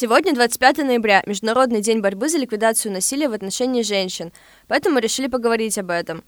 Сегодня 0.00 0.32
25 0.32 0.78
ноября, 0.84 1.24
Международный 1.26 1.80
день 1.80 1.98
борьбы 1.98 2.28
за 2.28 2.38
ликвидацию 2.38 2.92
насилия 2.92 3.28
в 3.28 3.32
отношении 3.32 3.82
женщин, 3.82 4.30
поэтому 4.68 5.00
решили 5.00 5.26
поговорить 5.26 5.76
об 5.76 5.90
этом. 5.90 6.22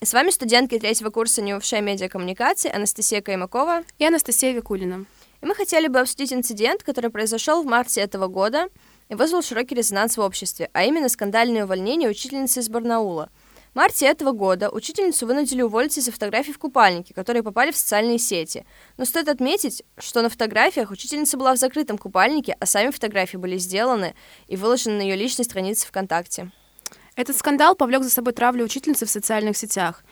С 0.00 0.12
вами 0.12 0.30
студентки 0.30 0.78
третьего 0.78 1.10
курса 1.10 1.42
НИУФШ 1.42 1.72
медиакоммуникации 1.72 2.72
Анастасия 2.72 3.22
Каймакова 3.22 3.82
и 3.98 4.06
Анастасия 4.06 4.52
Викулина. 4.52 5.06
И 5.42 5.44
мы 5.44 5.56
хотели 5.56 5.88
бы 5.88 5.98
обсудить 5.98 6.32
инцидент, 6.32 6.84
который 6.84 7.10
произошел 7.10 7.64
в 7.64 7.66
марте 7.66 8.00
этого 8.00 8.28
года 8.28 8.68
и 9.08 9.16
вызвал 9.16 9.42
широкий 9.42 9.74
резонанс 9.74 10.16
в 10.16 10.20
обществе, 10.20 10.70
а 10.72 10.84
именно 10.84 11.08
скандальное 11.08 11.64
увольнение 11.64 12.08
учительницы 12.08 12.60
из 12.60 12.68
Барнаула– 12.68 13.28
марте 13.76 14.06
этого 14.06 14.32
года 14.32 14.70
учительницу 14.70 15.26
вынудили 15.26 15.60
уволиться 15.60 16.00
из-за 16.00 16.10
фотографий 16.10 16.52
в 16.52 16.58
купальнике, 16.58 17.12
которые 17.12 17.42
попали 17.42 17.70
в 17.70 17.76
социальные 17.76 18.18
сети. 18.18 18.64
Но 18.96 19.04
стоит 19.04 19.28
отметить, 19.28 19.84
что 19.98 20.22
на 20.22 20.30
фотографиях 20.30 20.90
учительница 20.90 21.36
была 21.36 21.54
в 21.54 21.58
закрытом 21.58 21.98
купальнике, 21.98 22.56
а 22.58 22.64
сами 22.64 22.90
фотографии 22.90 23.36
были 23.36 23.58
сделаны 23.58 24.14
и 24.48 24.56
выложены 24.56 24.96
на 24.96 25.02
ее 25.02 25.14
личной 25.14 25.44
странице 25.44 25.86
ВКонтакте. 25.86 26.50
Этот 27.16 27.36
скандал 27.36 27.74
повлек 27.76 28.02
за 28.02 28.10
собой 28.10 28.32
травлю 28.32 28.64
учительницы 28.64 29.04
в 29.04 29.10
социальных 29.10 29.56
сетях. 29.56 30.04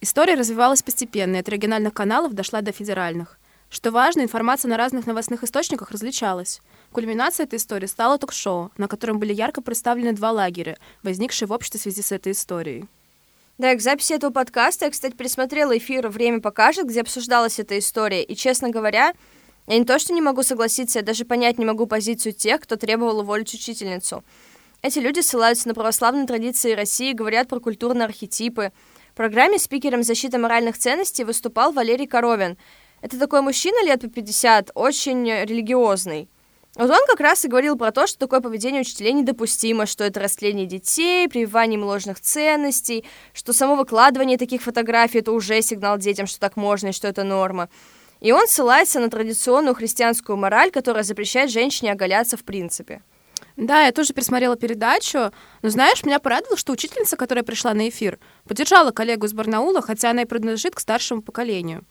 История 0.00 0.34
развивалась 0.34 0.82
постепенно, 0.82 1.36
и 1.36 1.40
от 1.40 1.48
региональных 1.48 1.94
каналов 1.94 2.34
дошла 2.34 2.60
до 2.60 2.70
федеральных. 2.70 3.38
Что 3.68 3.90
важно, 3.90 4.22
информация 4.22 4.68
на 4.68 4.76
разных 4.76 5.06
новостных 5.06 5.42
источниках 5.42 5.90
различалась. 5.90 6.60
Кульминацией 6.92 7.46
этой 7.46 7.56
истории 7.56 7.86
стало 7.86 8.16
ток-шоу, 8.16 8.70
на 8.78 8.88
котором 8.88 9.18
были 9.18 9.34
ярко 9.34 9.60
представлены 9.60 10.12
два 10.12 10.30
лагеря, 10.30 10.78
возникшие 11.02 11.48
в 11.48 11.52
обществе 11.52 11.80
в 11.80 11.82
связи 11.82 12.00
с 12.00 12.12
этой 12.12 12.32
историей. 12.32 12.88
Да, 13.58 13.74
к 13.74 13.80
записи 13.80 14.12
этого 14.12 14.30
подкаста 14.30 14.84
я, 14.84 14.90
кстати, 14.92 15.16
пересмотрела 15.16 15.76
эфир 15.76 16.08
«Время 16.08 16.40
покажет», 16.40 16.86
где 16.86 17.00
обсуждалась 17.00 17.58
эта 17.58 17.76
история. 17.76 18.22
И, 18.22 18.36
честно 18.36 18.70
говоря, 18.70 19.14
я 19.66 19.78
не 19.78 19.84
то 19.84 19.98
что 19.98 20.12
не 20.12 20.22
могу 20.22 20.44
согласиться, 20.44 21.00
я 21.00 21.04
даже 21.04 21.24
понять 21.24 21.58
не 21.58 21.64
могу 21.64 21.88
позицию 21.88 22.34
тех, 22.34 22.60
кто 22.60 22.76
требовал 22.76 23.18
уволить 23.18 23.52
учительницу. 23.52 24.22
Эти 24.80 25.00
люди 25.00 25.18
ссылаются 25.18 25.66
на 25.66 25.74
православные 25.74 26.28
традиции 26.28 26.70
России, 26.72 27.12
говорят 27.12 27.48
про 27.48 27.58
культурные 27.58 28.04
архетипы. 28.04 28.70
В 29.10 29.16
программе 29.16 29.58
спикером 29.58 30.04
защиты 30.04 30.38
моральных 30.38 30.78
ценностей 30.78 31.24
выступал 31.24 31.72
Валерий 31.72 32.06
Коровин. 32.06 32.56
Это 33.02 33.18
такой 33.18 33.40
мужчина 33.40 33.84
лет 33.84 34.02
по 34.02 34.08
50, 34.08 34.70
очень 34.76 35.28
религиозный. 35.28 36.28
Вот 36.78 36.90
он 36.90 37.00
как 37.08 37.18
раз 37.18 37.44
и 37.44 37.48
говорил 37.48 37.76
про 37.76 37.90
то, 37.90 38.06
что 38.06 38.20
такое 38.20 38.40
поведение 38.40 38.82
учителей 38.82 39.12
недопустимо, 39.12 39.84
что 39.84 40.04
это 40.04 40.20
растление 40.20 40.64
детей, 40.64 41.28
прививание 41.28 41.76
им 41.76 41.84
ложных 41.84 42.20
ценностей, 42.20 43.04
что 43.34 43.52
само 43.52 43.74
выкладывание 43.74 44.38
таких 44.38 44.62
фотографий— 44.62 45.18
это 45.20 45.32
уже 45.32 45.60
сигнал 45.60 45.98
детям, 45.98 46.28
что 46.28 46.38
так 46.38 46.56
можно 46.56 46.88
и 46.88 46.92
что 46.92 47.08
это 47.08 47.24
норма. 47.24 47.68
И 48.20 48.30
он 48.30 48.46
ссылается 48.46 49.00
на 49.00 49.10
традиционную 49.10 49.74
христианскую 49.74 50.36
мораль, 50.36 50.70
которая 50.70 51.02
запрещает 51.02 51.50
женщине 51.50 51.90
оголяться 51.90 52.36
в 52.36 52.44
принципе. 52.44 53.02
Да, 53.56 53.82
я 53.82 53.90
тоже 53.90 54.12
пересмотрела 54.14 54.54
передачу. 54.54 55.32
Но 55.62 55.68
знаешь, 55.68 56.04
меня 56.04 56.20
порадовало, 56.20 56.56
что 56.56 56.72
учительница, 56.72 57.16
которая 57.16 57.42
пришла 57.42 57.74
на 57.74 57.88
эфир, 57.88 58.20
поддержала 58.46 58.92
коллегу 58.92 59.26
из 59.26 59.32
Барнаула, 59.32 59.82
хотя 59.82 60.10
она 60.10 60.22
и 60.22 60.26
принадлежит 60.26 60.76
к 60.76 60.80
старшему 60.80 61.22
поколению. 61.22 61.84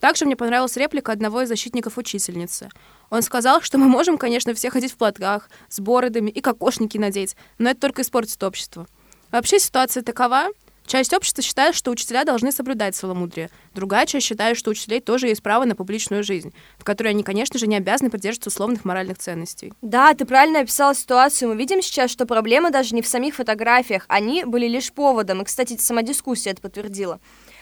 Также 0.00 0.24
мне 0.24 0.34
понравилась 0.34 0.76
реплика 0.76 1.12
одного 1.12 1.42
из 1.42 1.48
защитников 1.48 1.98
учительницы. 1.98 2.70
Он 3.10 3.22
сказал, 3.22 3.60
что 3.60 3.78
мы 3.78 3.86
можем, 3.86 4.18
конечно, 4.18 4.54
все 4.54 4.70
ходить 4.70 4.92
в 4.92 4.96
платках, 4.96 5.50
с 5.68 5.78
бородами 5.78 6.30
и 6.30 6.40
кокошники 6.40 6.98
надеть, 6.98 7.36
но 7.58 7.70
это 7.70 7.80
только 7.80 8.02
испортит 8.02 8.42
общество. 8.42 8.86
Вообще 9.30 9.58
ситуация 9.58 10.02
такова. 10.02 10.48
Часть 10.86 11.12
общества 11.12 11.40
считает, 11.40 11.76
что 11.76 11.92
учителя 11.92 12.24
должны 12.24 12.50
соблюдать 12.50 12.96
целомудрие. 12.96 13.48
Другая 13.74 14.06
часть 14.06 14.26
считает, 14.26 14.56
что 14.56 14.70
у 14.70 14.72
учителей 14.72 15.00
тоже 15.00 15.28
есть 15.28 15.40
право 15.40 15.64
на 15.64 15.76
публичную 15.76 16.24
жизнь, 16.24 16.52
в 16.78 16.84
которой 16.84 17.08
они, 17.08 17.22
конечно 17.22 17.60
же, 17.60 17.68
не 17.68 17.76
обязаны 17.76 18.10
придерживаться 18.10 18.50
условных 18.50 18.84
моральных 18.84 19.18
ценностей. 19.18 19.72
Да, 19.82 20.12
ты 20.14 20.24
правильно 20.24 20.60
описала 20.60 20.92
ситуацию. 20.96 21.50
Мы 21.50 21.56
видим 21.56 21.80
сейчас, 21.80 22.10
что 22.10 22.26
проблема 22.26 22.72
даже 22.72 22.96
не 22.96 23.02
в 23.02 23.06
самих 23.06 23.36
фотографиях. 23.36 24.04
Они 24.08 24.44
были 24.44 24.66
лишь 24.66 24.92
поводом. 24.92 25.42
И, 25.42 25.44
кстати, 25.44 25.76
сама 25.78 26.02
дискуссия 26.02 26.50
это 26.50 26.62
подтвердила. 26.62 27.20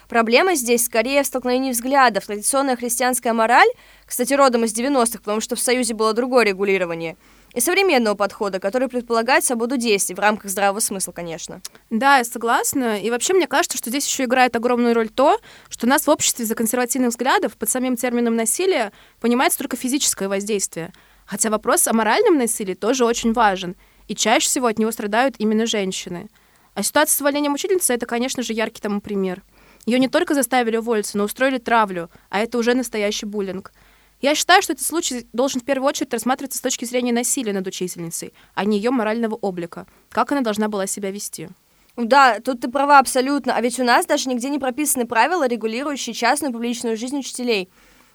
Проблема 0.09 0.55
здесь 0.55 0.87
скорее 0.87 1.23
в 1.23 1.27
столкновении 1.27 1.71
взглядов. 1.71 2.25
Традиционная 2.25 2.77
христианская 2.77 3.35
мораль, 3.35 3.69
кстати, 4.07 4.33
родом 4.33 4.65
из 4.65 4.73
90-х, 4.73 5.19
потому 5.19 5.43
что 5.43 5.55
в 5.55 5.61
Союзе 5.61 5.93
было 5.93 6.15
другое 6.15 6.47
регулирование, 6.47 7.17
и 7.53 7.61
современного 7.61 8.15
подхода, 8.15 8.59
который 8.59 8.89
предполагает 8.89 9.45
свободу 9.45 9.77
действий 9.77 10.15
в 10.15 10.19
рамках 10.19 10.51
здравого 10.51 10.81
смысла, 10.81 11.13
конечно. 11.13 11.61
Да, 11.91 12.19
я 12.19 12.25
согласна. 12.25 13.01
И 13.01 13.11
вообще 13.11 13.35
мне 13.35 13.47
кажется, 13.47 13.77
что 13.77 13.91
здесь 13.91 14.07
еще 14.07 14.25
играет 14.25 14.57
огромную 14.57 14.95
роль 14.95 15.09
то, 15.11 15.39
что 15.69 15.87
у 15.87 15.91
нас 15.91 16.07
в 16.07 16.11
обществе 16.11 16.47
за 16.47 16.55
консервативных 16.55 17.11
взглядов 17.11 17.57
под 17.57 17.69
самим 17.69 17.97
термином 17.97 18.35
насилия 18.35 18.93
понимается 19.21 19.59
только 19.59 19.77
физическое 19.77 20.29
воздействие. 20.29 20.93
Хотя 21.27 21.51
вопрос 21.51 21.87
о 21.87 21.93
моральном 21.93 22.39
насилии 22.39 22.75
тоже 22.75 23.05
очень 23.05 23.35
важен, 23.35 23.77
и 24.09 24.15
чаще 24.15 24.47
всего 24.47 24.69
от 24.69 24.79
него 24.79 24.91
страдают 24.91 25.35
именно 25.39 25.67
женщины. 25.67 26.29
А 26.75 26.83
ситуация 26.83 27.15
с 27.15 27.21
увольнением 27.21 27.55
учительницы— 27.55 27.93
это, 27.95 28.07
конечно 28.07 28.43
же, 28.43 28.55
яркий 28.55 28.81
тому 28.81 29.03
пример— 29.03 29.43
ее 29.89 29.99
не 29.99 30.09
только 30.09 30.35
заставили 30.35 30.77
уволиться, 30.77 31.17
но 31.17 31.25
устроили 31.25 31.57
травлю, 31.57 32.11
а 32.29 32.41
это 32.41 32.59
уже 32.59 32.75
настоящий 32.75 33.25
буллинг. 33.25 33.73
Я 34.21 34.35
считаю, 34.35 34.61
что 34.61 34.75
этот 34.75 34.85
случай 34.85 35.27
должен 35.33 35.63
в 35.63 35.65
первую 35.65 35.89
очередь 35.89 36.13
рассматриваться 36.13 36.59
с 36.59 36.61
точки 36.61 36.85
зрения 36.85 37.11
насилия 37.11 37.55
над 37.55 37.67
учительницей, 37.67 38.35
а 38.55 38.67
не 38.67 38.77
ее 38.77 38.91
морального 38.91 39.35
облика. 39.37 39.87
Как 40.11 40.31
она 40.31 40.43
должна 40.43 40.69
была 40.69 40.87
себя 40.87 41.11
вести? 41.11 41.49
Да, 41.97 42.39
тут 42.41 42.61
ты 42.61 42.71
права 42.71 42.99
абсолютно. 42.99 43.57
А 43.57 43.63
ведь 43.63 43.81
у 43.81 43.85
нас 43.85 44.05
даже 44.05 44.29
нигде 44.29 44.51
не 44.51 44.59
прописаны 44.59 45.07
правила, 45.07 45.49
регулирующие 45.49 46.13
частную 46.13 46.53
публичную 46.53 46.99
жизнь 46.99 47.19
учителей. 47.19 47.71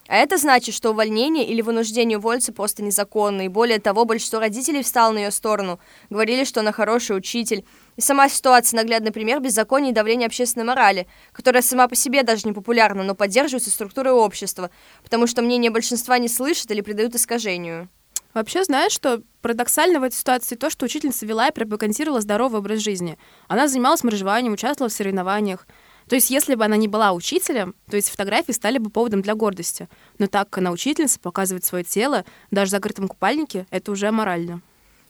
А 0.07 0.17
это 0.17 0.37
значит, 0.37 0.75
что 0.75 0.91
увольнение 0.91 1.47
или 1.47 1.61
вынуждение 1.61 2.17
уволиться 2.17 2.51
просто 2.51 2.83
незаконно. 2.83 3.43
И 3.43 3.47
более 3.47 3.79
того, 3.79 4.03
большинство 4.03 4.39
родителей 4.39 4.83
встало 4.83 5.13
на 5.13 5.19
ее 5.19 5.31
сторону. 5.31 5.79
Говорили, 6.09 6.43
что 6.43 6.59
она 6.59 6.73
хороший 6.73 7.17
учитель. 7.17 7.65
И 7.95 8.01
сама 8.01 8.27
ситуация 8.27 8.77
наглядный 8.77 9.11
пример 9.11 9.39
беззакония 9.39 9.91
и 9.91 9.93
давления 9.93 10.27
общественной 10.27 10.65
морали, 10.65 11.07
которая 11.31 11.61
сама 11.61 11.87
по 11.87 11.95
себе 11.95 12.23
даже 12.23 12.45
не 12.45 12.53
популярна, 12.53 13.03
но 13.03 13.15
поддерживается 13.15 13.69
структурой 13.69 14.13
общества, 14.13 14.71
потому 15.03 15.25
что 15.25 15.41
мнение 15.41 15.71
большинства 15.71 16.17
не 16.17 16.27
слышат 16.27 16.69
или 16.71 16.81
придают 16.81 17.15
искажению. 17.15 17.89
Вообще, 18.33 18.63
знаешь, 18.63 18.91
что 18.91 19.21
парадоксально 19.41 19.99
в 19.99 20.03
этой 20.03 20.15
ситуации 20.15 20.55
то, 20.55 20.71
что 20.71 20.85
учительница 20.85 21.25
вела 21.25 21.49
и 21.49 21.53
пропагандировала 21.53 22.19
здоровый 22.19 22.59
образ 22.59 22.79
жизни. 22.79 23.17
Она 23.47 23.67
занималась 23.67 24.03
моржеванием, 24.03 24.53
участвовала 24.53 24.89
в 24.89 24.93
соревнованиях. 24.93 25.67
То 26.07 26.15
есть, 26.15 26.29
если 26.29 26.55
бы 26.55 26.65
она 26.65 26.75
не 26.75 26.87
была 26.87 27.13
учителем, 27.13 27.75
то 27.89 27.95
есть 27.95 28.09
фотографии 28.09 28.51
стали 28.51 28.77
бы 28.77 28.89
поводом 28.89 29.21
для 29.21 29.35
гордости. 29.35 29.87
Но 30.19 30.27
так 30.27 30.49
как 30.49 30.59
она 30.59 30.71
учительница, 30.71 31.19
показывает 31.19 31.65
свое 31.65 31.83
тело, 31.83 32.25
даже 32.51 32.69
в 32.69 32.71
закрытом 32.71 33.07
купальнике, 33.07 33.65
это 33.69 33.91
уже 33.91 34.11
морально. 34.11 34.61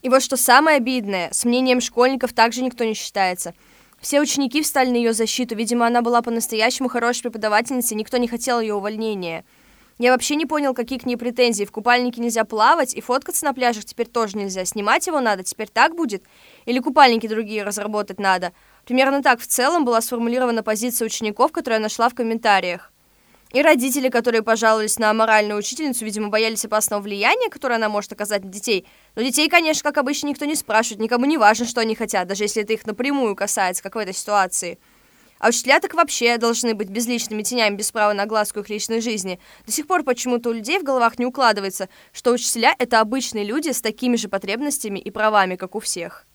И 0.02 0.09
вот 0.09 0.22
что 0.22 0.36
самое 0.36 0.78
обидное, 0.78 1.30
с 1.31 1.46
мнением 1.46 1.81
школьников 1.81 2.34
также 2.34 2.62
никто 2.62 2.84
не 2.84 2.94
считается. 2.94 3.54
Все 4.02 4.20
ученики 4.20 4.62
встали 4.62 4.90
на 4.90 4.98
ее 4.98 5.14
защиту, 5.14 5.56
видимо, 5.56 5.88
она 5.88 6.02
была 6.02 6.22
по-настоящему 6.22 6.90
хорошей 6.90 7.24
преподавательницей, 7.24 7.96
никто 7.96 8.18
не 8.18 8.28
хотел 8.28 8.60
ее 8.60 8.74
увольнения. 8.74 9.46
Я 10.00 10.12
вообще 10.12 10.36
не 10.36 10.46
понял, 10.46 10.74
какие 10.74 11.00
к 11.00 11.06
ней 11.06 11.16
претензии. 11.16 11.66
В 11.66 11.72
купальнике 11.72 12.20
нельзя 12.20 12.44
плавать, 12.44 12.94
и 12.96 13.02
фоткаться 13.02 13.46
на 13.46 13.54
пляжах 13.54 13.86
теперь 13.86 14.08
тоже 14.08 14.38
нельзя. 14.38 14.66
Снимать 14.66 15.08
его 15.08 15.22
надо, 15.22 15.44
теперь 15.44 15.70
так 15.70 15.96
будет? 15.96 16.24
Или 16.66 16.80
купальники 16.80 17.28
другие 17.28 17.64
разработать 17.64 18.20
надо? 18.20 18.52
Примерно 18.86 19.24
так 19.24 19.40
в 19.40 19.48
целом 19.48 19.86
была 19.86 20.02
сформулирована 20.02 20.64
позиция 20.64 21.06
учеников, 21.06 21.52
которую 21.52 21.80
я 21.80 21.84
нашла 21.84 22.10
в 22.10 22.16
комментариях. 22.16 22.92
И 23.54 23.62
родители, 23.62 24.10
которые 24.10 24.42
пожаловались 24.42 24.98
на 24.98 25.14
моральную 25.14 25.60
учительницу, 25.60 26.04
видимо, 26.04 26.30
боялись 26.30 26.66
опасного 26.66 27.02
влияния, 27.02 27.50
которое 27.50 27.76
она 27.76 27.88
может 27.88 28.12
оказать 28.12 28.44
на 28.44 28.50
детей. 28.50 28.88
Но 29.16 29.22
детей, 29.22 29.48
конечно, 29.48 29.84
как 29.84 30.00
обычно, 30.00 30.28
никто 30.28 30.46
не 30.46 30.56
спрашивает, 30.56 31.00
никому 31.00 31.26
не 31.26 31.38
важно, 31.38 31.68
что 31.68 31.80
они 31.80 31.94
хотят, 31.94 32.28
даже 32.28 32.46
если 32.46 32.64
это 32.64 32.74
их 32.74 32.86
напрямую 32.88 33.36
касается, 33.36 33.84
как 33.84 33.94
в 33.94 34.00
этой 34.00 34.14
ситуации. 34.16 34.80
А 35.38 35.50
учителя 35.50 35.80
так 35.80 35.94
вообще 35.94 36.38
должны 36.38 36.74
быть 36.74 36.90
безличными 36.90 37.44
тенями, 37.44 37.76
без 37.76 37.92
права 37.92 38.14
на 38.14 38.26
глазку 38.26 38.62
их 38.62 38.70
личной 38.70 39.02
жизни. 39.02 39.40
До 39.68 39.72
сих 39.72 39.86
пор 39.86 40.04
почему-то 40.04 40.50
у 40.50 40.54
людей 40.54 40.80
в 40.80 40.84
головах 40.84 41.20
не 41.20 41.26
укладывается, 41.26 41.90
что 42.12 42.32
учителя— 42.32 42.76
это 42.80 43.02
обычные 43.02 43.44
люди 43.44 43.69
с 43.69 43.81
такими 43.81 44.16
же 44.16 44.30
потребностями 44.30 44.98
и 44.98 45.12
правами, 45.12 45.57
как 45.57 45.75
у 45.75 45.80
всех. 45.80 46.25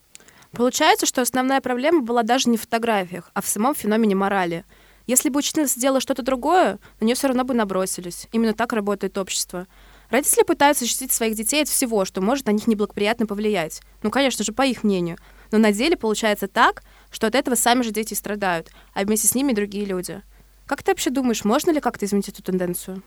Получается, 0.53 1.07
что 1.07 1.23
основная 1.23 1.61
проблема 1.61 2.01
была 2.01 2.23
даже 2.23 2.49
не 2.49 2.57
в 2.57 2.63
фотографиях, 2.63 3.31
а 3.35 3.43
в 3.43 3.49
самом 3.49 3.75
феномене 3.75 4.15
морали— 4.15 4.65
если 5.09 5.31
бы 5.31 5.39
учительница 5.39 5.79
сделала 5.79 6.03
что-то 6.03 6.21
другое, 6.21 6.79
на 7.01 7.07
нее 7.07 7.15
все 7.15 7.29
равно 7.29 7.43
бы 7.43 7.55
набросились. 7.55 8.29
Именно 8.31 8.53
так 8.53 8.75
работает 8.75 9.17
общество. 9.17 9.67
Родители 10.11 10.43
пытаются 10.43 10.85
защитить 10.85 11.13
своих 11.13 11.35
детей 11.35 11.63
от 11.63 11.69
всего, 11.69 12.05
что 12.05 12.21
может 12.21 12.47
на 12.47 12.51
них 12.51 12.67
неблагоприятно 12.67 13.25
повлиять. 13.25 13.81
Ну, 14.03 14.11
конечно 14.11 14.45
же, 14.45 14.53
по 14.53 14.67
их 14.67 14.85
мнению. 14.85 15.17
Но 15.51 15.57
на 15.57 15.73
деле 15.73 15.97
получается 15.97 16.47
так, 16.47 16.83
что 17.11 17.27
от 17.27 17.35
этого 17.35 17.55
сами 17.55 17.81
же 17.83 17.91
дети 17.91 18.13
страдают, 18.13 18.71
а 18.93 19.03
вместе 19.03 19.29
с 19.29 19.35
ними 19.35 19.53
и 19.53 19.55
другие 19.55 19.87
люди. 19.87 20.21
Как 20.67 20.83
ты 20.83 20.91
вообще 20.91 21.09
думаешь, 21.09 21.43
можно 21.43 21.71
ли 21.71 21.81
как-то 21.81 22.05
изменить 22.05 22.29
эту 22.29 22.43
тенденцию? 22.43 23.03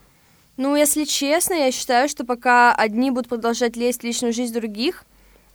Ну, 0.58 0.76
если 0.76 1.04
честно, 1.04 1.54
я 1.54 1.72
считаю, 1.72 2.10
что 2.10 2.26
пока 2.26 2.74
одни 2.74 3.12
будут 3.12 3.30
продолжать 3.30 3.76
лезть 3.76 4.02
в 4.02 4.06
личную 4.06 4.34
жизнь 4.34 4.56
других 4.56 5.06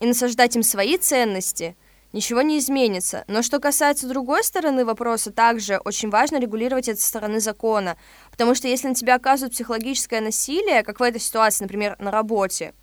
и 0.00 0.06
насаждать 0.06 0.56
им 0.56 0.62
свои 0.62 0.96
ценности– 0.98 1.76
ничего 2.16 2.42
не 2.42 2.58
изменится. 2.58 3.24
Но 3.28 3.42
что 3.42 3.60
касается 3.60 4.08
другой 4.08 4.42
стороны 4.42 4.84
вопроса, 4.84 5.30
также 5.30 5.76
очень 5.78 6.10
важно 6.10 6.40
регулировать 6.40 6.88
это 6.88 7.00
со 7.00 7.08
стороны 7.08 7.40
закона. 7.40 7.96
Потому 8.30 8.54
что 8.54 8.66
если 8.68 8.88
на 8.88 8.94
тебя 8.94 9.14
оказывают 9.16 9.54
психологическое 9.54 10.20
насилие, 10.20 10.82
как 10.82 10.98
в 10.98 11.02
этой 11.02 11.20
ситуации, 11.20 11.64
например, 11.64 11.96
на 11.98 12.10
работе, 12.10 12.74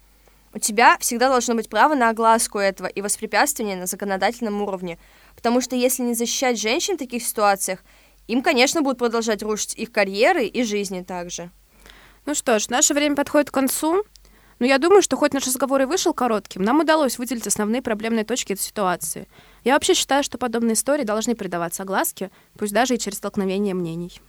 У 0.55 0.59
тебя 0.59 0.99
всегда 0.99 1.29
должно 1.29 1.55
быть 1.55 1.67
право 1.67 1.95
на 1.95 2.09
огласку 2.09 2.59
этого 2.59 2.85
и 2.85 3.01
воспрепятствование 3.01 3.75
на 3.75 3.87
законодательном 3.87 4.61
уровне. 4.61 4.99
Потому 5.35 5.61
что 5.61 5.75
если 5.75 6.03
не 6.03 6.13
защищать 6.13 6.61
женщин 6.61 6.93
в 6.93 6.99
таких 6.99 7.23
ситуациях, 7.23 7.79
им, 8.27 8.43
конечно, 8.43 8.83
будут 8.83 8.99
продолжать 8.99 9.41
рушить 9.41 9.73
их 9.73 9.91
карьеры 9.91 10.45
и 10.45 10.61
жизни 10.61 11.01
также. 11.01 11.49
Ну 12.27 12.35
что 12.35 12.59
ж, 12.59 12.69
наше 12.69 12.93
время 12.93 13.15
подходит 13.15 13.49
к 13.49 13.53
концу. 13.55 14.03
Но 14.63 14.67
я 14.67 14.77
думаю, 14.77 15.01
что 15.01 15.17
хоть 15.17 15.33
наш 15.33 15.45
разговор 15.45 15.81
и 15.81 15.85
вышел 15.85 16.13
коротким, 16.13 16.61
нам 16.61 16.79
удалось 16.79 17.17
выделить 17.17 17.45
основные 17.45 17.81
проблемные 17.81 18.23
точки 18.23 18.53
этой 18.53 18.61
ситуации. 18.61 19.27
Я 19.65 19.73
вообще 19.73 19.93
считаю, 19.93 20.23
что 20.23 20.37
подобные 20.37 20.75
истории 20.75 21.03
должны 21.03 21.35
придаваться 21.35 21.83
огласке, 21.83 22.31
пусть 22.57 22.71
даже 22.71 22.95
и 22.95 22.97
через 22.97 23.17
столкновение 23.17 23.73
мнений. 23.73 24.21